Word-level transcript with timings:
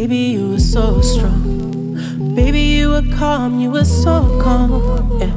baby, 0.00 0.16
you 0.36 0.50
were 0.50 0.60
so 0.60 1.00
strong. 1.00 2.32
Baby, 2.36 2.60
you 2.60 2.90
were 2.90 3.08
calm, 3.16 3.58
you 3.58 3.68
were 3.72 3.84
so 3.84 4.14
calm. 4.40 4.70
Yeah. 5.20 5.34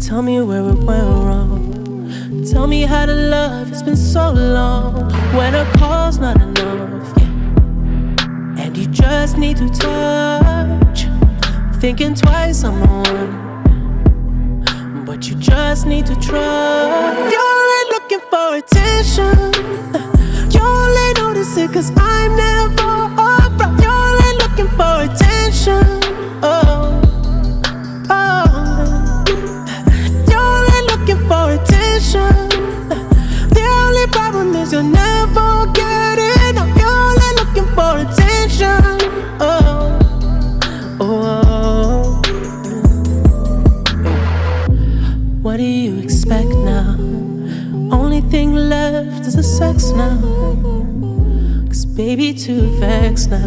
Tell 0.00 0.20
me 0.20 0.40
where 0.40 0.68
it 0.70 0.80
went 0.88 1.08
wrong. 1.26 2.44
Tell 2.50 2.66
me 2.66 2.80
how 2.82 3.06
to 3.06 3.14
love, 3.14 3.70
it's 3.70 3.84
been 3.84 4.02
so 4.14 4.32
long. 4.32 4.94
When 5.36 5.54
a 5.54 5.64
call's 5.78 6.18
not 6.18 6.42
enough, 6.42 7.06
yeah. 7.20 8.62
And 8.62 8.76
you 8.76 8.88
just 8.88 9.38
need 9.38 9.58
to 9.58 9.68
touch. 9.68 11.06
Thinking 11.80 12.14
twice, 12.16 12.64
I'm 12.64 12.80
one. 13.04 13.32
But 15.06 15.28
you 15.28 15.36
just 15.36 15.86
need 15.86 16.06
to 16.06 16.16
trust. 16.16 17.32
You're 17.32 17.48
only 17.58 17.82
looking 17.94 18.24
for 18.32 18.56
attention. 18.60 19.36
You 20.52 20.60
only 20.60 21.08
notice 21.22 21.56
it 21.56 21.72
cause 21.72 21.92
I'm 21.96 22.36
never 22.36 23.11
you 45.72 45.98
expect 45.98 46.48
now? 46.48 46.96
Only 47.90 48.20
thing 48.20 48.54
left 48.54 49.26
is 49.26 49.36
the 49.36 49.42
sex 49.42 49.90
now. 49.90 50.20
Cause 51.66 51.84
baby, 51.86 52.34
too 52.34 52.70
vexed 52.78 53.30
now. 53.30 53.46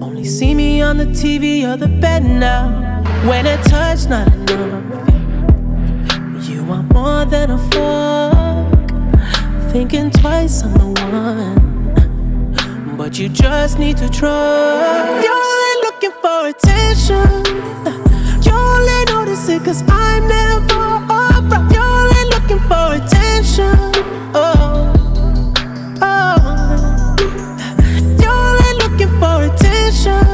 Only 0.00 0.24
see 0.24 0.54
me 0.54 0.82
on 0.82 0.96
the 0.98 1.06
TV 1.06 1.64
or 1.64 1.76
the 1.76 1.88
bed 1.88 2.24
now. 2.24 3.02
When 3.28 3.46
a 3.46 3.56
touch 3.64 4.06
not 4.08 4.32
enough. 4.32 4.84
You 6.48 6.64
want 6.64 6.92
more 6.92 7.24
than 7.24 7.50
a 7.50 7.58
fuck. 7.70 8.90
Thinking 9.72 10.10
twice, 10.10 10.62
I'm 10.62 10.74
the 10.74 10.86
one. 11.02 12.96
But 12.96 13.18
you 13.18 13.28
just 13.28 13.78
need 13.78 13.96
to 13.96 14.08
trust. 14.08 15.24
You're 15.24 15.42
only 15.50 15.74
looking 15.86 16.14
for 16.22 16.46
attention. 16.52 17.28
You 18.44 18.52
only 18.52 19.04
notice 19.06 19.48
it 19.48 19.64
cause 19.64 19.82
I'm 19.88 20.28
never 20.28 21.03
looking 22.44 22.68
for 22.68 22.94
attention. 22.94 23.74
Oh, 24.34 24.92
oh. 26.02 27.16
You're 28.20 28.30
only 28.30 28.72
looking 28.80 29.18
for 29.18 29.44
attention. 29.44 30.33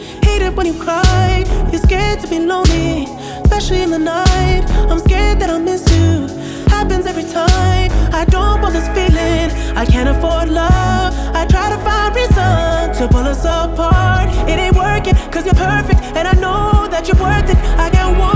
Hate 0.41 0.47
it 0.47 0.55
when 0.55 0.65
you 0.65 0.73
cry. 0.73 1.43
You're 1.71 1.81
scared 1.81 2.19
to 2.21 2.27
be 2.27 2.39
lonely, 2.39 3.05
especially 3.43 3.83
in 3.83 3.91
the 3.91 3.99
night. 3.99 4.63
I'm 4.89 4.97
scared 4.97 5.39
that 5.39 5.51
I'll 5.51 5.59
miss 5.59 5.85
you. 5.95 6.27
Happens 6.67 7.05
every 7.05 7.25
time. 7.25 7.91
I 8.11 8.25
don't 8.25 8.59
want 8.59 8.73
this 8.73 8.87
feeling. 8.87 9.51
I 9.77 9.85
can't 9.85 10.09
afford 10.09 10.49
love. 10.49 11.13
I 11.35 11.45
try 11.45 11.69
to 11.69 11.77
find 11.85 12.15
reason 12.15 12.89
to 12.97 13.07
pull 13.13 13.27
us 13.33 13.45
apart. 13.45 14.29
It 14.49 14.57
ain't 14.57 14.75
working, 14.75 15.13
cause 15.31 15.45
you're 15.45 15.61
perfect. 15.69 16.01
And 16.17 16.27
I 16.27 16.33
know 16.33 16.87
that 16.89 17.07
you're 17.07 17.21
worth 17.21 17.47
it. 17.47 17.57
I 17.77 17.91
can't 17.91 18.17
walk 18.17 18.30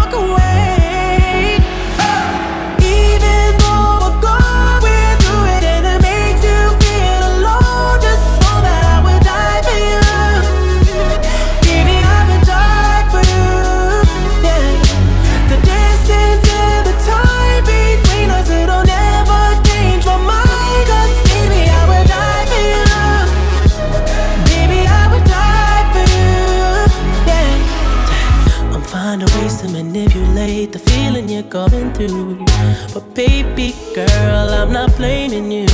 But 32.93 33.13
baby 33.13 33.73
girl, 33.93 34.49
I'm 34.49 34.71
not 34.71 34.95
blaming 34.97 35.51
you. 35.51 35.67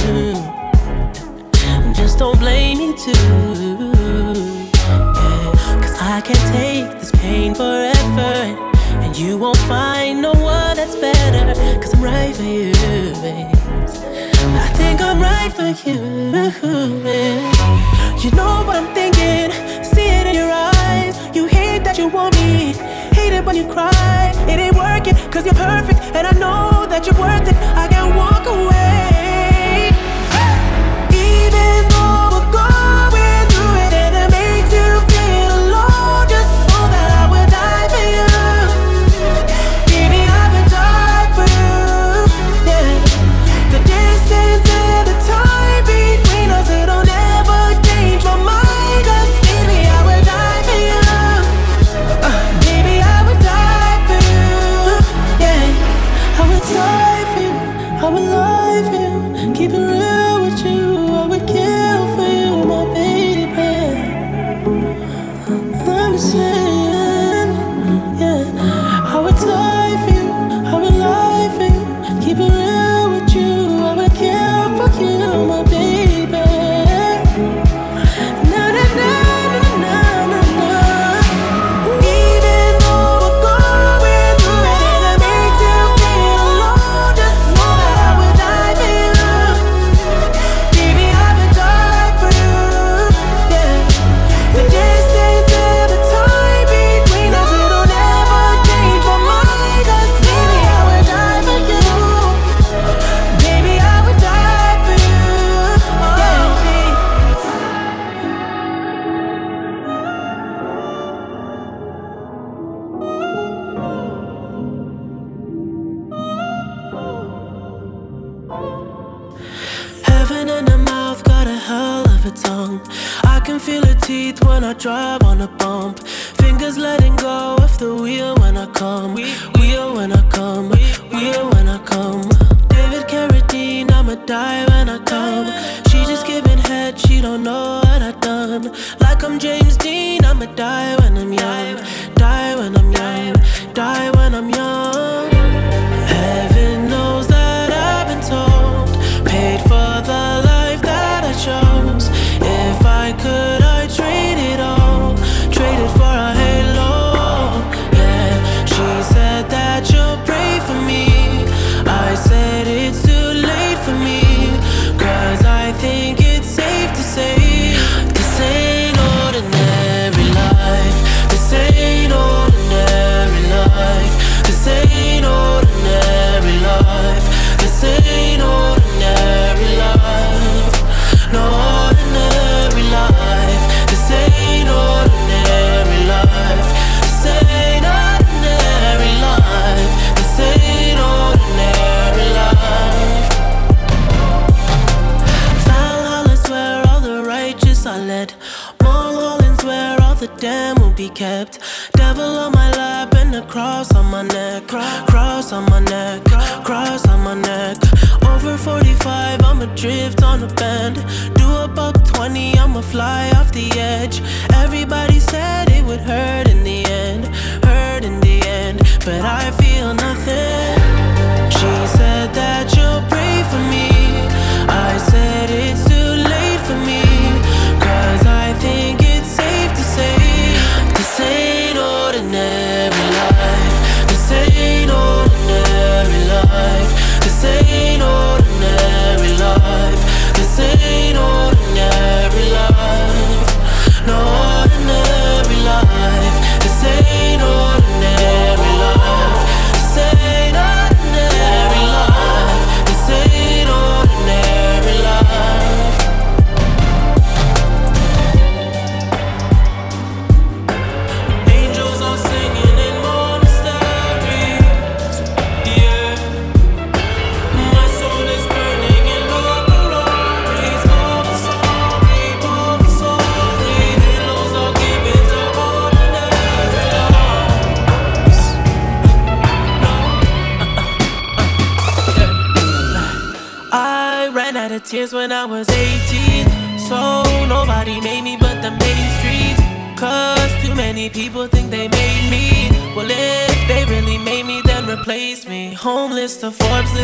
Just 1.93 2.19
don't 2.19 2.39
blame 2.39 2.77
me 2.79 2.93
too. 2.97 3.11
Yeah, 4.87 5.51
Cause 5.81 5.95
I 6.01 6.21
can't 6.25 6.47
take 6.53 6.99
this 6.99 7.11
pain 7.11 7.53
forever. 7.53 8.33
And 9.03 9.17
you 9.17 9.37
won't 9.37 9.57
find 9.69 10.21
no 10.21 10.33
one 10.33 10.75
that's 10.77 10.95
better. 10.95 11.53
Cause 11.79 11.93
I'm 11.93 12.01
right 12.01 12.35
for 12.35 12.43
you, 12.43 12.73
babe. 13.21 13.55
I 14.65 14.67
think 14.75 15.01
I'm 15.01 15.19
right 15.21 15.51
for 15.53 15.69
you. 15.87 16.31
babe. 17.03 18.23
You 18.23 18.31
know 18.31 18.63
what 18.65 18.75
I'm 18.77 18.93
thinking. 18.93 19.51
See 19.83 20.07
it 20.07 20.27
in 20.27 20.35
your 20.35 20.51
eyes. 20.51 21.15
You 21.35 21.45
hate 21.47 21.83
that 21.83 21.97
you 21.97 22.07
want 22.07 22.35
me. 22.35 22.73
It 23.41 23.45
when 23.45 23.55
you 23.55 23.67
cry. 23.67 24.33
It 24.47 24.59
ain't 24.59 24.75
working, 24.75 25.15
cause 25.31 25.45
you're 25.45 25.55
perfect. 25.55 25.99
And 26.15 26.27
I 26.27 26.31
know 26.31 26.85
that 26.87 27.05
you're 27.05 27.19
worth 27.19 27.47
it. 27.47 27.55
I 27.75 27.87
can't 27.87 28.15
walk 28.15 28.45
away. 28.45 28.80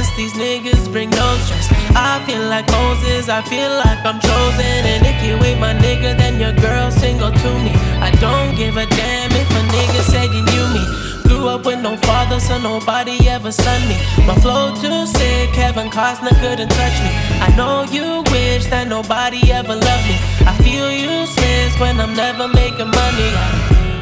List, 0.08 0.16
these 0.16 0.34
niggas 0.34 0.92
bring 0.92 1.10
no 1.10 1.38
stress. 1.46 1.68
I 1.96 2.24
feel 2.26 2.42
like 2.48 2.70
Moses, 2.72 3.30
I 3.30 3.42
feel 3.42 3.70
like 3.70 4.06
I'm 4.06 4.20
chosen. 4.20 4.86
And 4.86 5.06
if 5.06 5.24
you 5.26 5.36
ain't 5.44 5.60
my 5.60 5.74
nigga, 5.74 6.18
then 6.18 6.40
your 6.40 6.54
girl 6.54 6.92
single 6.92 7.32
to 7.32 7.50
me. 7.60 7.72
I 8.00 8.12
don't 8.20 8.56
give 8.56 8.78
a 8.78 8.86
damn 8.86 9.32
if 9.32 9.50
a 9.52 9.64
nigga 9.74 10.02
said 10.12 10.30
you 10.34 10.44
knew 10.44 10.68
me. 10.74 10.84
Grew 11.28 11.48
up 11.50 11.66
with 11.66 11.82
no 11.82 11.98
father, 11.98 12.40
so 12.40 12.58
nobody 12.58 13.28
ever 13.28 13.52
sent 13.52 13.88
me. 13.88 13.98
My 14.26 14.36
flow 14.40 14.74
too 14.76 15.06
sick, 15.06 15.52
Kevin 15.54 15.90
Costner 15.90 16.36
couldn't 16.40 16.70
touch 16.70 16.98
me. 17.04 17.12
I 17.42 17.54
know 17.58 17.84
you 17.84 18.24
wish 18.32 18.66
that 18.68 18.88
nobody 18.88 19.52
ever 19.52 19.76
loved 19.76 20.08
me. 20.08 20.18
I 20.48 20.54
feel 20.64 20.92
useless 20.92 21.80
when 21.80 22.00
I'm 22.00 22.16
never 22.16 22.48
making 22.48 22.92
money. 22.92 23.32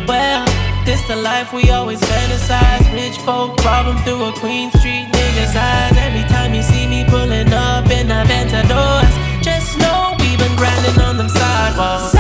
Well, 0.08 0.46
this 0.86 1.02
the 1.08 1.16
life 1.16 1.52
we 1.52 1.72
always 1.72 2.00
fantasize. 2.00 2.86
Rich 2.94 3.18
folk 3.20 3.58
problem 3.58 3.98
through 4.04 4.24
a 4.26 4.32
Queen 4.34 4.70
Street 4.70 5.08
nigga's 5.12 5.56
eyes. 5.56 5.98
Every 5.98 6.24
time 6.30 6.54
you 6.54 6.62
see 6.62 6.88
me 6.88 7.04
pulling 7.04 7.52
up 7.52 7.90
in 7.90 8.08
Aventadors, 8.08 9.14
just 9.42 9.78
know 9.80 10.16
we 10.20 10.38
been 10.38 10.56
grinding 10.56 11.02
on 11.02 11.18
them. 11.18 11.30
Sidewalks 11.30 12.15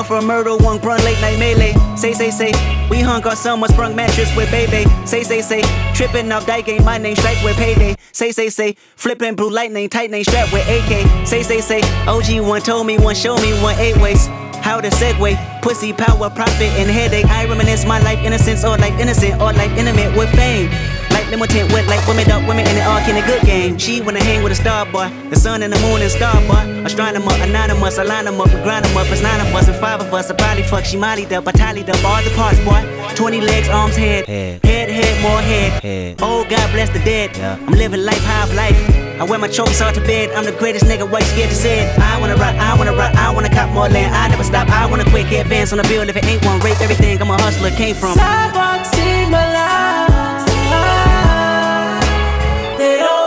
come 0.00 0.20
from 0.20 0.26
murder, 0.26 0.56
one 0.56 0.78
grunt, 0.78 1.04
late 1.04 1.20
night 1.20 1.38
melee. 1.38 1.74
Say, 1.96 2.12
say, 2.12 2.30
say, 2.30 2.52
we 2.88 3.00
hung 3.00 3.22
on 3.26 3.36
someone 3.36 3.70
sprung 3.70 3.94
mattress 3.94 4.34
with 4.34 4.50
baby. 4.50 4.88
Say, 5.06 5.22
say, 5.22 5.42
say, 5.42 5.62
tripping 5.94 6.32
off 6.32 6.46
die 6.46 6.62
game, 6.62 6.84
my 6.84 6.96
name 6.96 7.16
strike 7.16 7.42
with 7.44 7.56
payday. 7.56 7.96
Say, 8.12 8.32
say, 8.32 8.48
say, 8.48 8.76
flipping 8.96 9.34
blue 9.34 9.50
lightning, 9.50 9.88
tight 9.88 10.10
name 10.10 10.24
strap 10.24 10.52
with 10.52 10.66
AK. 10.68 11.26
Say, 11.26 11.42
say, 11.42 11.60
say, 11.60 11.80
OG 12.06 12.46
one 12.46 12.62
told 12.62 12.86
me, 12.86 12.98
one 12.98 13.14
show 13.14 13.36
me, 13.36 13.52
one 13.62 13.78
eight 13.78 13.96
ways. 13.98 14.26
How 14.62 14.80
to 14.80 14.88
segue, 14.88 15.62
pussy 15.62 15.92
power, 15.92 16.30
profit, 16.30 16.70
and 16.80 16.90
headache. 16.90 17.26
I 17.26 17.46
reminisce 17.46 17.84
my 17.84 18.00
life 18.00 18.20
innocence 18.24 18.64
or 18.64 18.76
life 18.78 18.98
innocent 18.98 19.34
or 19.34 19.52
life 19.52 19.76
intimate 19.76 20.16
with 20.16 20.30
fame. 20.30 20.70
Like 21.20 21.32
limited 21.32 21.70
with 21.70 21.86
like 21.86 22.00
women, 22.08 22.30
up 22.30 22.48
women, 22.48 22.66
and 22.66 22.78
it 22.78 22.86
all 22.88 22.96
in 22.96 23.14
a 23.14 23.26
good 23.26 23.42
game. 23.42 23.76
She 23.76 24.00
wanna 24.00 24.24
hang 24.24 24.42
with 24.42 24.52
a 24.52 24.54
star 24.54 24.86
boy, 24.86 25.10
the 25.28 25.36
sun 25.36 25.62
and 25.62 25.70
the 25.70 25.78
moon 25.80 26.00
and 26.00 26.10
star 26.10 26.34
boy. 26.48 26.64
Astronomer, 26.82 27.34
anonymous, 27.44 27.98
I 27.98 28.04
line 28.04 28.24
them 28.24 28.40
up, 28.40 28.48
we 28.48 28.58
grind 28.62 28.86
them 28.86 28.96
up. 28.96 29.06
It's 29.12 29.20
nine 29.20 29.38
of 29.38 29.54
us 29.54 29.68
and 29.68 29.76
five 29.76 30.00
of 30.00 30.14
us. 30.14 30.30
I 30.30 30.34
probably 30.34 30.62
fuck, 30.62 30.86
she 30.86 30.96
mollied 30.96 31.30
up, 31.34 31.46
I 31.46 31.52
tallied 31.52 31.90
up 31.90 32.02
all 32.06 32.22
the 32.24 32.30
parts, 32.30 32.58
boy. 32.64 32.80
20 33.16 33.42
legs, 33.42 33.68
arms, 33.68 33.96
head, 33.96 34.24
head, 34.24 34.64
head, 34.64 34.88
head 34.88 35.20
more 35.20 35.42
head. 35.42 35.82
head. 35.82 36.16
Oh, 36.22 36.46
God 36.48 36.72
bless 36.72 36.88
the 36.88 37.00
dead. 37.00 37.36
Yeah. 37.36 37.58
I'm 37.66 37.74
living 37.74 38.02
life, 38.02 38.24
half 38.24 38.54
life. 38.54 38.80
I 39.20 39.24
wear 39.24 39.38
my 39.38 39.48
chokes 39.48 39.82
out 39.82 39.94
to 39.96 40.00
bed. 40.00 40.30
I'm 40.30 40.46
the 40.46 40.56
greatest 40.56 40.86
nigga, 40.86 41.04
what 41.04 41.20
you 41.20 41.28
scared 41.28 41.50
to 41.50 41.54
say 41.54 41.84
it? 41.84 41.98
I 41.98 42.18
wanna 42.18 42.36
rock, 42.36 42.54
I 42.56 42.78
wanna 42.78 42.96
rock, 42.96 43.14
I 43.14 43.28
wanna 43.30 43.50
cop 43.50 43.68
more 43.74 43.90
land. 43.90 44.14
I 44.14 44.28
never 44.28 44.44
stop, 44.44 44.70
I 44.70 44.86
wanna 44.86 45.04
quick 45.10 45.30
advance 45.32 45.70
on 45.72 45.76
the 45.76 45.84
bill. 45.84 46.08
If 46.08 46.16
it 46.16 46.24
ain't 46.24 46.42
one, 46.46 46.60
rape 46.60 46.80
everything. 46.80 47.20
I'm 47.20 47.30
a 47.30 47.36
hustler, 47.36 47.72
came 47.72 47.94
from. 47.94 48.14
Sidewalks 48.16 48.96
in 48.96 49.30
my 49.30 49.52
life. 49.52 50.29
soltero. 52.80 53.19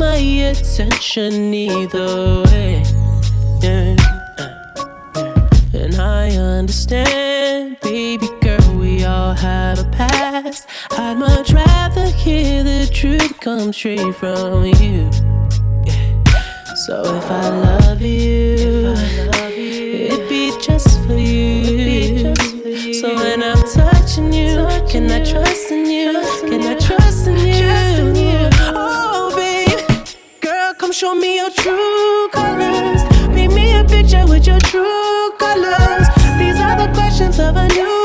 Attention 0.00 1.52
either 1.52 2.42
way. 2.44 2.82
Yeah. 3.60 3.96
Uh, 4.38 4.48
uh, 5.16 5.50
and 5.74 5.94
I 5.96 6.30
understand, 6.30 7.78
baby 7.80 8.28
girl, 8.40 8.76
we 8.76 9.04
all 9.04 9.34
have 9.34 9.78
a 9.78 9.84
past. 9.90 10.66
I'd 10.92 11.18
much 11.18 11.52
rather 11.52 12.06
hear 12.06 12.62
the 12.64 12.88
truth 12.92 13.38
come 13.40 13.72
straight 13.72 14.14
from 14.14 14.64
you. 14.64 15.10
So 16.86 17.16
if 17.16 17.30
I 17.30 17.48
love 17.48 18.02
you, 18.02 18.94
it'd 19.52 20.28
be 20.28 20.52
just 20.60 21.00
for 21.06 21.14
you. 21.14 22.34
So 22.94 23.14
when 23.14 23.42
I'm 23.42 23.62
touching 23.68 24.32
you, 24.32 24.66
can 24.88 25.10
I 25.10 25.24
trust 25.24 25.61
show 31.02 31.16
me 31.16 31.34
your 31.34 31.50
true 31.50 32.28
colors. 32.28 33.02
Paint 33.34 33.52
me 33.54 33.76
a 33.76 33.82
picture 33.82 34.24
with 34.24 34.46
your 34.46 34.60
true 34.60 35.32
colors. 35.36 36.06
These 36.38 36.60
are 36.60 36.76
the 36.78 36.88
questions 36.94 37.40
of 37.40 37.56
a 37.56 37.66
new 37.76 37.96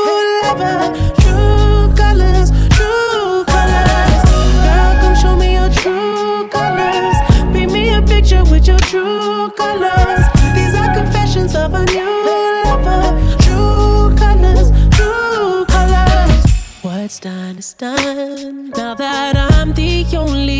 lover. 0.42 0.80
True 1.22 1.94
colors, 1.94 2.50
true 2.76 3.44
colors. 3.54 4.22
Girl, 4.64 4.92
come 5.00 5.14
show 5.14 5.36
me 5.36 5.54
your 5.54 5.70
true 5.70 6.48
colors. 6.48 7.16
Paint 7.52 7.70
me 7.70 7.94
a 7.94 8.02
picture 8.02 8.42
with 8.50 8.66
your 8.66 8.82
true 8.90 9.48
colors. 9.56 10.24
These 10.56 10.74
are 10.74 10.92
confessions 10.92 11.54
of 11.54 11.74
a 11.74 11.84
new 11.94 12.16
lover. 12.64 13.04
True 13.44 14.10
colors, 14.22 14.68
true 14.96 15.64
colors. 15.66 16.42
What's 16.82 17.20
done 17.20 17.58
is 17.58 17.74
done. 17.74 18.70
Now 18.70 18.94
that 18.94 19.36
I'm 19.36 19.57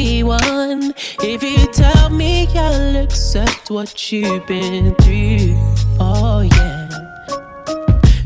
If 0.01 1.43
you 1.43 1.67
tell 1.73 2.11
me 2.11 2.47
I'll 2.55 2.97
accept 2.97 3.71
what 3.71 4.13
you've 4.13 4.47
been 4.47 4.95
through, 4.97 5.57
oh 5.99 6.41
yeah. 6.41 6.89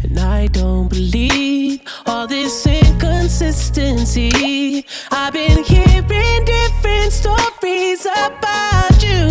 And 0.02 0.18
I 0.18 0.48
don't 0.48 0.88
believe 0.88 1.80
all 2.06 2.26
this 2.26 2.66
inconsistency. 2.66 4.84
I've 5.10 5.32
been 5.32 5.62
hearing 5.64 6.44
different 6.44 7.12
stories 7.12 8.04
about 8.06 9.02
you. 9.02 9.30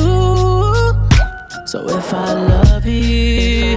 So 1.68 1.88
if 1.90 2.14
I 2.14 2.34
love 2.34 2.86
you, 2.86 3.71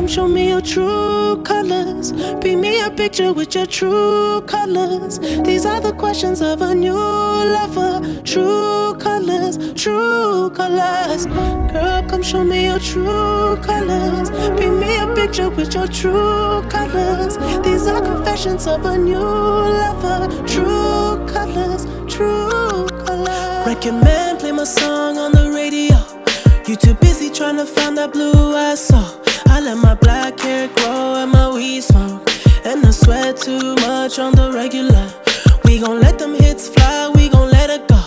come 0.00 0.08
show 0.08 0.26
me 0.26 0.48
your 0.48 0.62
true 0.62 1.42
colors. 1.42 2.12
Paint 2.40 2.58
me 2.62 2.80
a 2.80 2.90
picture 2.90 3.34
with 3.34 3.54
your 3.54 3.66
true 3.66 4.40
colors. 4.46 5.18
These 5.18 5.66
are 5.66 5.78
the 5.78 5.92
questions 5.92 6.40
of 6.40 6.62
a 6.62 6.74
new 6.74 6.94
lover. 6.94 8.00
True 8.22 8.94
colors, 8.94 9.58
true 9.74 10.48
colors. 10.54 11.26
Girl, 11.26 12.02
come 12.08 12.22
show 12.22 12.42
me 12.42 12.64
your 12.64 12.78
true 12.78 13.58
colors. 13.60 14.30
Paint 14.58 14.78
me 14.78 14.96
a 14.96 15.06
picture 15.14 15.50
with 15.50 15.74
your 15.74 15.86
true 15.86 16.62
colors. 16.70 17.36
These 17.62 17.86
are 17.86 18.00
confessions 18.00 18.66
of 18.66 18.86
a 18.86 18.96
new 18.96 19.18
lover. 19.82 20.28
True 20.46 21.26
colors, 21.28 21.84
true 22.08 22.88
colors. 23.04 23.66
Recommend 23.66 24.38
play 24.38 24.52
my 24.52 24.64
song 24.64 25.18
on 25.18 25.32
the 25.32 25.52
radio. 25.52 25.98
You 26.66 26.76
too 26.76 26.94
busy 26.94 27.28
trying 27.28 27.58
to 27.58 27.66
find 27.66 27.98
that 27.98 28.14
blue 28.14 28.54
I 28.56 28.76
saw. 28.76 29.29
I 29.54 29.60
let 29.60 29.78
my 29.78 29.94
black 29.94 30.38
hair 30.40 30.68
grow 30.68 31.16
and 31.22 31.30
my 31.32 31.52
weed 31.52 31.82
smoke. 31.82 32.22
And 32.64 32.86
I 32.86 32.90
sweat 32.90 33.36
too 33.36 33.74
much 33.86 34.18
on 34.18 34.32
the 34.32 34.52
regular. 34.52 35.06
We 35.64 35.80
gon' 35.80 36.00
let 36.00 36.18
them 36.18 36.34
hits 36.34 36.68
fly, 36.68 37.10
we 37.14 37.28
gon' 37.28 37.50
let 37.50 37.68
it 37.68 37.88
go. 37.88 38.02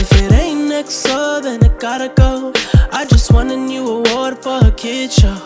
If 0.00 0.10
it 0.22 0.32
ain't 0.32 0.68
next, 0.68 0.94
so 1.06 1.40
then 1.40 1.64
it 1.64 1.78
gotta 1.78 2.10
go. 2.16 2.52
I 2.92 3.04
just 3.04 3.32
won 3.32 3.50
a 3.50 3.56
new 3.56 3.84
award 3.98 4.38
for 4.38 4.58
a 4.64 4.70
kid 4.70 5.12
show. 5.12 5.38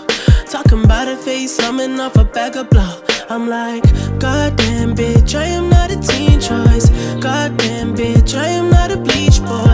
Talking 0.55 0.85
about 0.85 1.09
a 1.09 1.17
face, 1.17 1.59
humming 1.59 1.99
off 1.99 2.17
a 2.17 2.25
bag 2.25 2.57
of 2.57 2.69
blow. 2.69 2.95
I'm 3.31 3.49
like, 3.49 3.85
goddamn 4.21 4.95
bitch, 4.95 5.35
I 5.35 5.47
am 5.59 5.71
not 5.71 5.91
a 5.91 5.99
teen 5.99 6.39
choice. 6.41 6.91
Goddamn 7.21 7.95
bitch, 7.97 8.37
I 8.37 8.49
am 8.61 8.71
not 8.71 8.91
a 8.93 8.99
bleach 8.99 9.41
boy. 9.41 9.72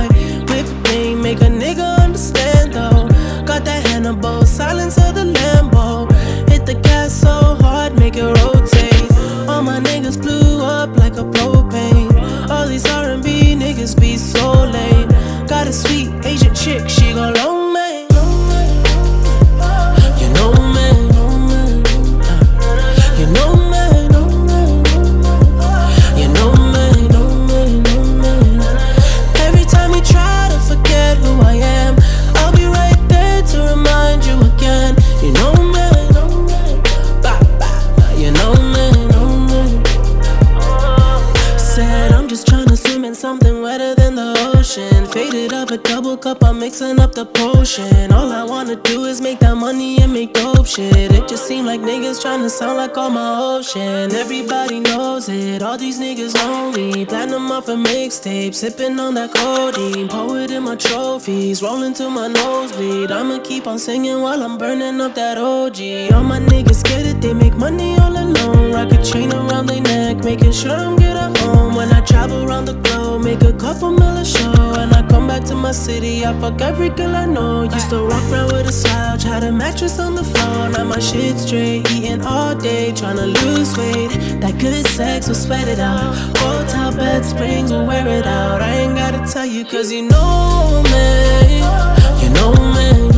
Got 3.59 3.65
that 3.65 3.87
Hannibal, 3.89 4.47
silence 4.47 4.97
of 4.99 5.17
the 5.17 5.25
Lambo. 5.25 6.09
Hit 6.49 6.65
the 6.65 6.75
gas 6.75 7.13
so 7.13 7.57
hard, 7.61 7.99
make 7.99 8.15
it 8.15 8.23
rotate. 8.23 9.11
All 9.49 9.63
my 9.63 9.81
niggas 9.81 10.23
blew 10.23 10.63
up 10.63 10.97
like 10.97 11.15
a 11.15 11.25
propane. 11.25 12.49
All 12.49 12.69
these 12.69 12.89
R&B 12.89 13.57
niggas 13.57 14.01
be 14.01 14.17
so 14.17 14.53
lame. 14.53 15.09
Got 15.49 15.67
a 15.67 15.73
sweet 15.73 16.25
Asian 16.25 16.55
chick, 16.55 16.89
she 16.89 17.13
gon' 17.13 17.35
loan 17.35 17.68
niggas 52.09 52.25
tryna 52.25 52.51
sound 52.51 52.79
like 52.79 52.97
all 52.97 53.11
my 53.11 53.39
ocean. 53.39 54.15
Everybody 54.15 54.81
knows 54.81 55.29
it, 55.29 55.63
all 55.63 55.77
these 55.77 56.01
niggas 56.01 56.35
lonely. 56.35 57.05
Platinum 57.05 57.53
off 57.53 57.69
a 57.69 57.73
mixtape, 57.73 58.55
sipping 58.55 58.99
on 58.99 59.15
that 59.15 59.35
codeine. 59.35 60.09
Poet 60.09 60.51
in 60.51 60.63
my 60.63 60.77
trophies, 60.77 61.63
rolling 61.63 61.93
to 61.95 62.09
my 62.09 62.29
nosebleed. 62.29 63.11
I'ma 63.11 63.41
keep 63.41 63.67
on 63.67 63.79
singing 63.79 64.23
while 64.23 64.43
I'm 64.43 64.57
burning 64.57 65.01
up 65.01 65.15
that 65.17 65.37
OG. 65.37 66.13
All 66.15 66.25
my 66.25 66.41
niggas 66.41 66.77
scared 66.77 67.07
that 67.07 67.21
they 67.21 67.35
make 67.35 67.57
money 67.57 67.99
all 67.99 68.13
alone. 68.13 68.73
Rock 68.73 68.93
a 68.93 69.03
chain 69.03 69.33
around 69.33 69.67
their 69.67 69.83
neck, 69.83 70.25
making 70.25 70.53
sure 70.53 70.73
I'm 70.73 70.97
good 70.97 71.17
at 71.17 71.37
home. 71.39 71.75
When 71.75 71.93
I 71.93 72.01
travel 72.01 72.45
around 72.45 72.67
the 72.67 72.75
globe, 72.75 73.23
make 73.23 73.43
a 73.43 73.53
couple 73.53 73.91
million 73.91 74.25
shows. 74.25 74.48
When 74.73 74.93
I 74.93 75.07
come 75.09 75.27
back 75.27 75.45
to 75.45 75.55
my 75.55 75.73
city, 75.73 76.25
I 76.25 76.33
fuck 76.41 76.61
every 76.61 76.91
girl 76.91 77.15
I 77.15 77.27
know. 77.27 77.63
Used 77.63 77.91
to 77.91 78.03
walk 78.03 78.25
around 78.31 78.53
with 78.53 78.69
a 78.69 78.73
slouch, 78.73 79.23
had 79.23 79.43
a 79.45 79.53
mattress 79.53 79.99
on 79.99 80.15
the 80.15 80.25
floor. 80.25 80.69
Now 80.69 80.85
my 80.85 80.99
shit 80.99 81.39
straight, 81.39 81.91
eating 81.91 82.23
all 82.23 82.55
day, 82.55 82.93
tryna 82.93 83.27
lose 83.43 83.77
weight. 83.77 84.11
That 84.41 84.59
good 84.59 84.87
sex 84.89 85.29
will 85.29 85.35
sweat 85.35 85.69
it 85.69 85.79
out. 85.79 86.15
Hotel 86.39 86.93
bed 86.93 87.25
springs 87.25 87.73
will 87.73 87.87
wear 87.87 88.07
it 88.07 88.27
out. 88.27 88.61
I 88.61 88.75
ain't 88.75 88.97
gotta 88.97 89.25
tell 89.33 89.47
you, 89.47 89.65
cause 89.65 89.91
you 89.91 90.03
know 90.03 90.83
me. 90.93 91.59
You 92.23 92.31
know 92.35 92.53
me. 92.75 93.18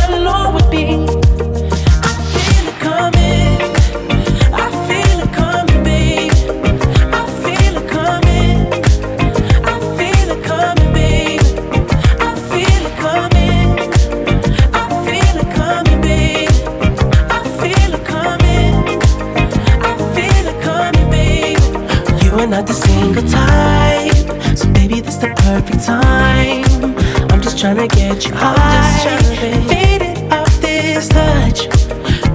trying 27.61 27.87
to 27.87 27.95
get 27.95 28.25
you 28.25 28.33
high. 28.33 29.19
Faded 29.67 30.33
off 30.33 30.61
this 30.61 31.07
touch. 31.07 31.65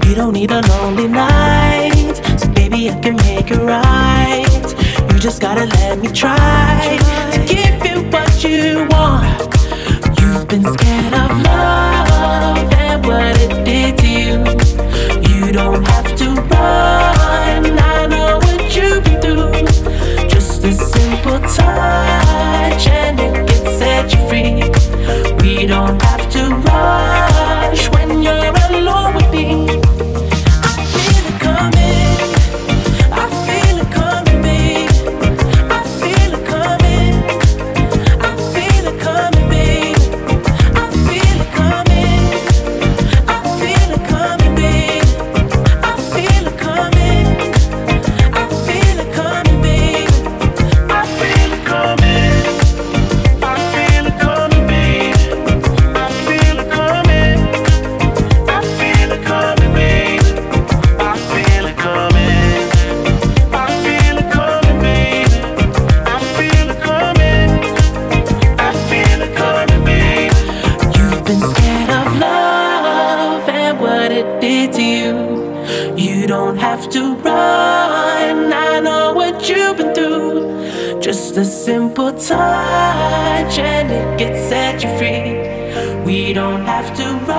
You 0.07 0.15
don't 0.15 0.33
need 0.35 0.53
a 0.53 0.61
lonely 0.69 1.09
night. 1.09 2.15
So 2.39 2.49
baby, 2.53 2.89
I 2.89 3.01
can 3.01 3.17
make 3.17 3.51
it 3.51 3.59
right. 3.59 4.47
You 5.11 5.19
just 5.19 5.41
gotta 5.41 5.65
let 5.65 5.99
me 5.99 6.13
try 6.13 6.97
to 7.33 7.39
give 7.45 7.85
you 7.85 8.09
what 8.09 8.45
you 8.45 8.87
want. 8.89 9.53
You've 10.21 10.47
been 10.47 10.63
scared 10.63 11.15
of 11.15 11.43
love 11.43 11.66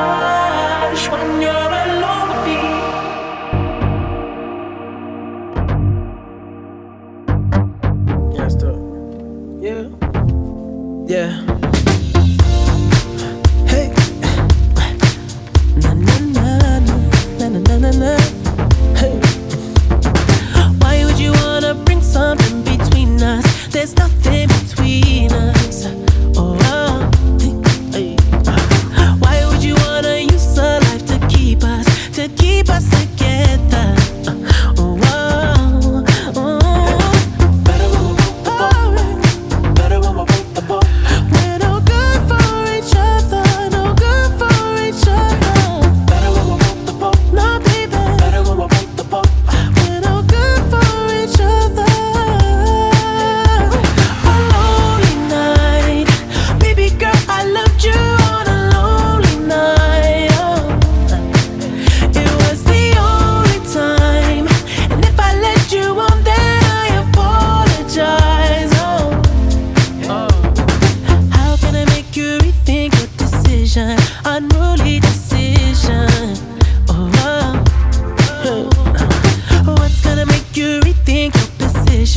to 0.07 0.46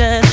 time 0.00 0.30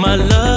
my 0.00 0.16
love. 0.16 0.49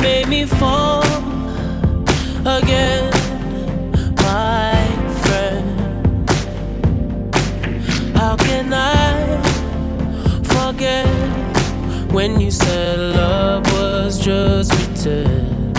made 0.00 0.28
me 0.28 0.46
fall 0.46 1.02
again, 2.46 3.10
my 4.16 4.74
friend. 5.22 6.30
How 8.16 8.36
can 8.36 8.72
I 8.72 9.12
forget 10.44 11.06
when 12.12 12.40
you 12.40 12.50
said 12.50 12.98
love 12.98 13.70
was 13.72 14.18
just 14.18 14.72
pretend? 14.72 15.76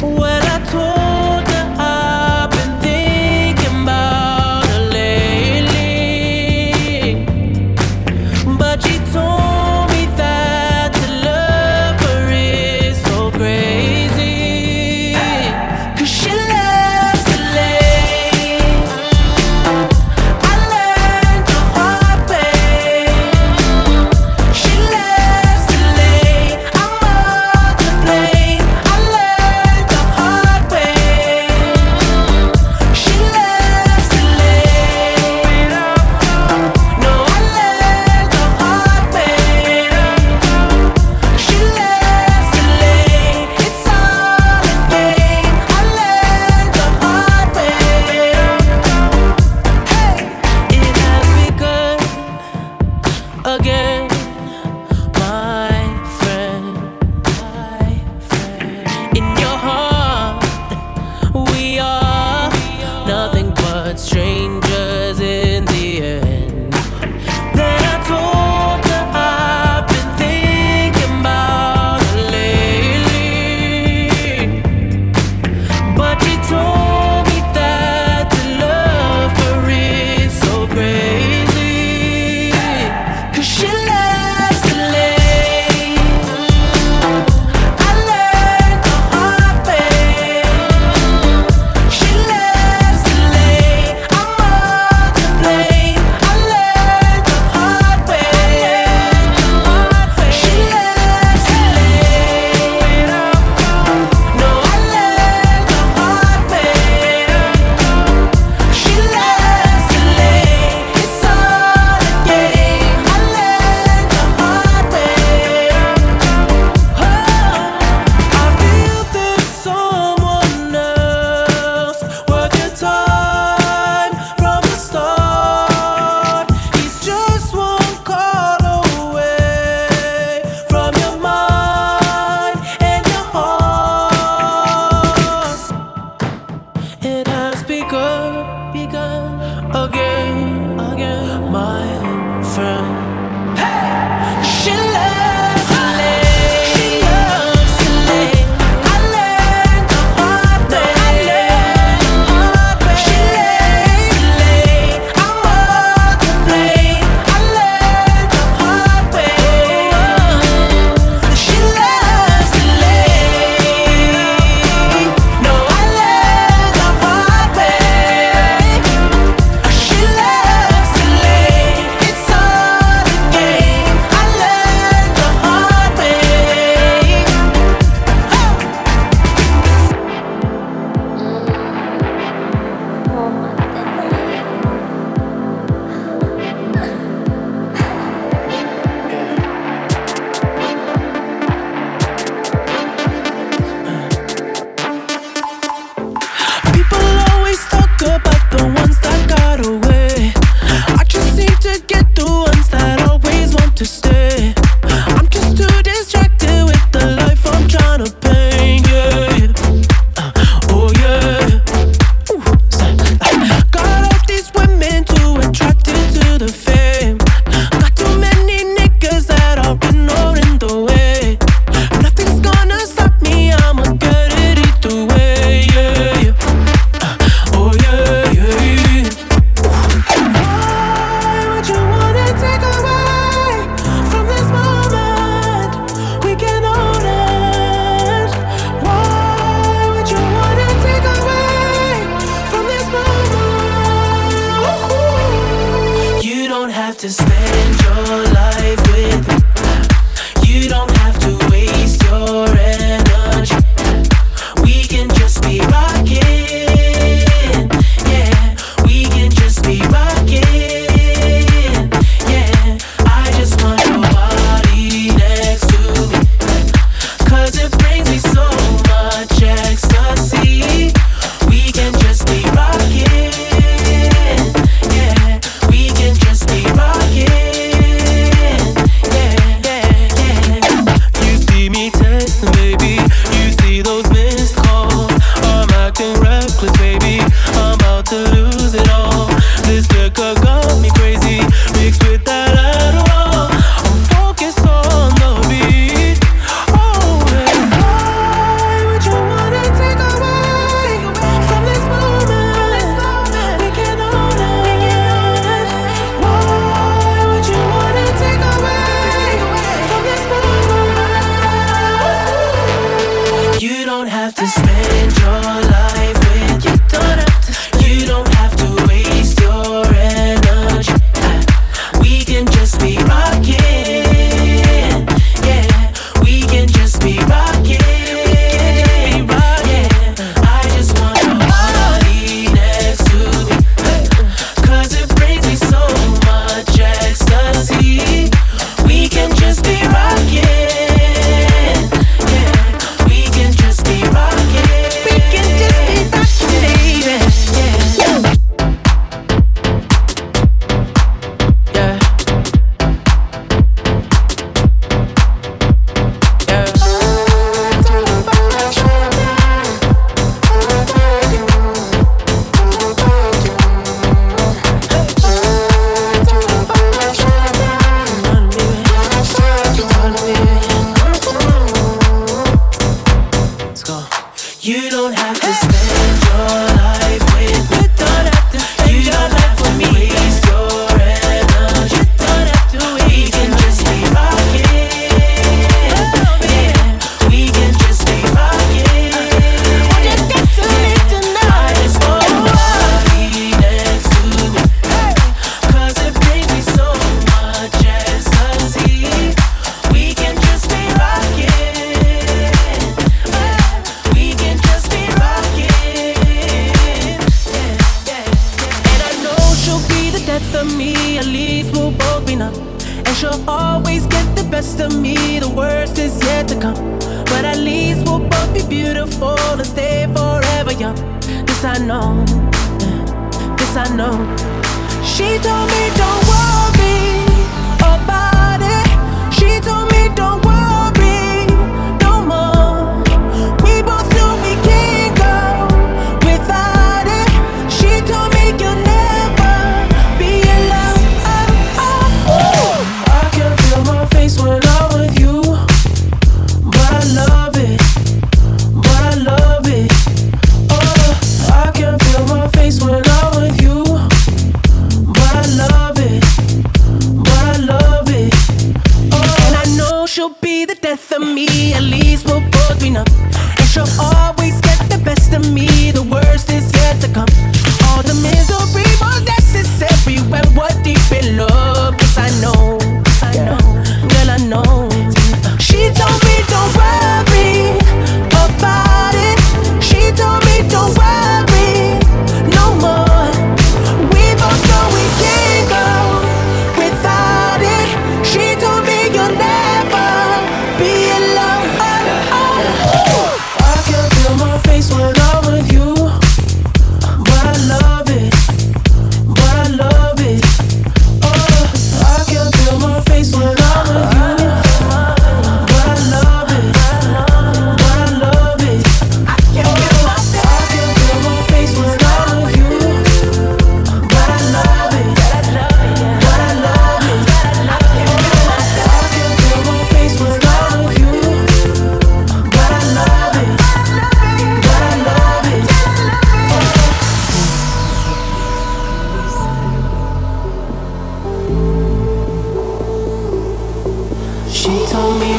When 0.00 0.42
I 0.42 0.58
told 0.70 1.49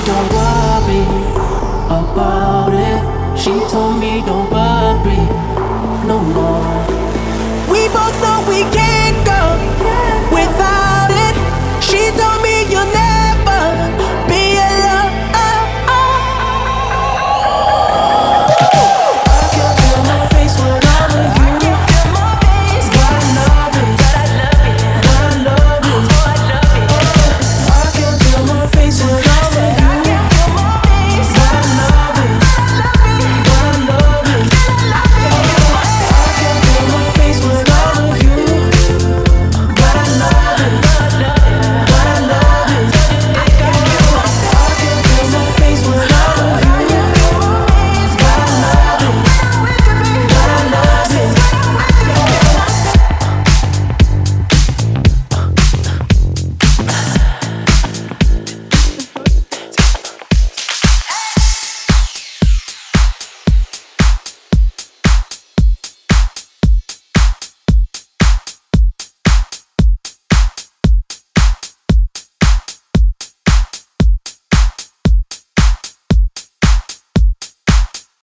don't 0.08 0.30
worry 0.38 1.04
about 2.00 2.74
it. 2.74 3.40
She 3.40 3.52
told 3.70 4.00
me 4.00 4.22
don't 4.26 4.50
worry. 4.52 4.71